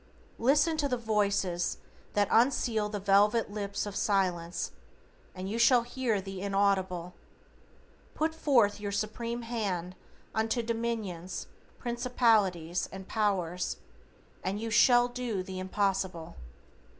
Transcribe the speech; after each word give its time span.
Listen 0.39 0.77
to 0.77 0.87
the 0.89 0.97
Voices 0.97 1.77
that 2.13 2.27
unseal 2.31 2.89
the 2.89 2.99
velvet 2.99 3.51
lips 3.51 3.85
of 3.85 3.95
Silence, 3.95 4.71
and 5.35 5.47
YOU 5.47 5.59
SHALL 5.59 5.83
HEAR 5.83 6.19
THE 6.19 6.41
INAUDIBLE. 6.41 7.13
Put 8.15 8.33
forth 8.33 8.79
your 8.79 8.91
Supreme 8.91 9.43
hand 9.43 9.95
unto 10.33 10.63
Dominions, 10.63 11.45
Principalities 11.77 12.89
and 12.91 13.07
Powers, 13.07 13.77
and 14.43 14.59
YOU 14.59 14.71
SHALL 14.71 15.09
DO 15.09 15.43
THE 15.43 15.59
IMPOSSIBLE. 15.59 16.35